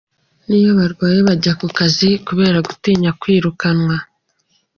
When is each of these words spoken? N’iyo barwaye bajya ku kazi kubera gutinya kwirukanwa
N’iyo 0.47 0.71
barwaye 0.79 1.19
bajya 1.27 1.53
ku 1.59 1.67
kazi 1.77 2.09
kubera 2.27 2.57
gutinya 2.67 3.11
kwirukanwa 3.21 3.95